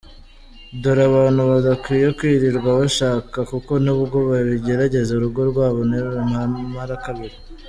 [0.81, 7.35] Dore abantu badakwiye kwirirwa bashaka kuko nubwo babigerageza urugo rwabo ntirumara kabiri.